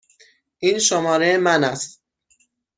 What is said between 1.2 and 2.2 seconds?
من است.